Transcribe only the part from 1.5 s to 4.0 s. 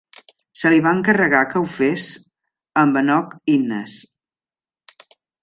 que ho fes amb Enoch Innes.